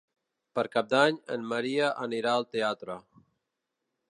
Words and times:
Per 0.59 0.63
Cap 0.75 0.87
d'Any 0.93 1.19
en 1.35 1.45
Maria 1.51 1.91
anirà 2.07 2.33
al 2.39 2.49
teatre. 2.57 2.97